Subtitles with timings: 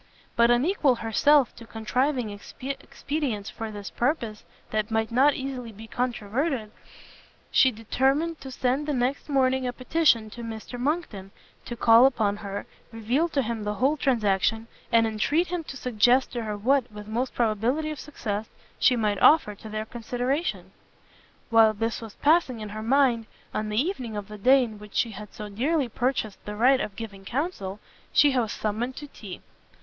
[0.35, 6.71] But unequal herself to contriving expedients for this purpose that might not easily be controverted,
[7.51, 11.29] she determined to send the next morning a petition to Mr Monckton
[11.65, 16.31] to call upon her, reveal to him the whole transaction, and entreat him to suggest
[16.31, 18.49] to her what, with most probability of success,
[18.79, 20.71] she might offer to their consideration.
[21.51, 24.95] While this was passing in her mind, on the evening of the day in which
[24.95, 27.79] she had so dearly purchased the right of giving counsel,
[28.11, 29.41] she was summoned to tea.